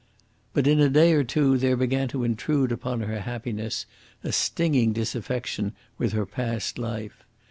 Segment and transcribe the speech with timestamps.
[0.53, 3.85] But in a day or two there began to intrude upon her happiness
[4.23, 7.23] a stinging dissatisfaction with her past life.